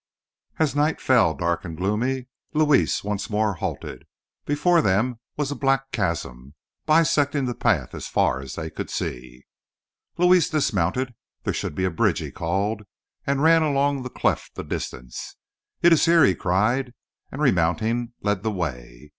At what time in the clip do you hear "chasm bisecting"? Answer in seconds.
5.91-7.45